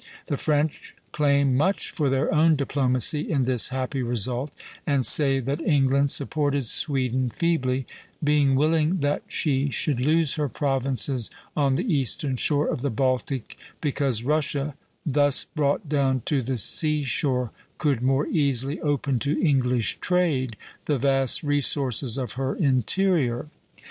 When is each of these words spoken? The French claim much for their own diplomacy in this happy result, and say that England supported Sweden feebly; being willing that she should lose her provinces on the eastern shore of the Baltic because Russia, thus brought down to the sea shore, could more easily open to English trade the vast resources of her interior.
The 0.25 0.35
French 0.37 0.95
claim 1.11 1.55
much 1.55 1.91
for 1.91 2.09
their 2.09 2.33
own 2.33 2.55
diplomacy 2.55 3.29
in 3.29 3.43
this 3.43 3.67
happy 3.67 4.01
result, 4.01 4.55
and 4.87 5.05
say 5.05 5.39
that 5.39 5.61
England 5.61 6.09
supported 6.09 6.65
Sweden 6.65 7.29
feebly; 7.29 7.85
being 8.23 8.55
willing 8.55 9.01
that 9.01 9.21
she 9.27 9.69
should 9.69 9.99
lose 10.01 10.37
her 10.37 10.49
provinces 10.49 11.29
on 11.55 11.75
the 11.75 11.83
eastern 11.85 12.35
shore 12.35 12.67
of 12.67 12.81
the 12.81 12.89
Baltic 12.89 13.55
because 13.79 14.23
Russia, 14.23 14.73
thus 15.05 15.43
brought 15.45 15.87
down 15.87 16.23
to 16.25 16.41
the 16.41 16.57
sea 16.57 17.03
shore, 17.03 17.51
could 17.77 18.01
more 18.01 18.25
easily 18.25 18.79
open 18.81 19.19
to 19.19 19.39
English 19.39 19.99
trade 19.99 20.57
the 20.85 20.97
vast 20.97 21.43
resources 21.43 22.17
of 22.17 22.31
her 22.31 22.55
interior. 22.55 23.49